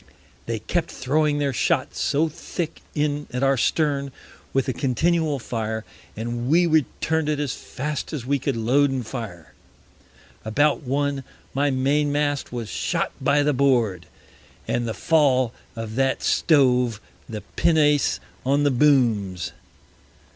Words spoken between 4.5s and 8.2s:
with a continual Fire, and we return'd it as fast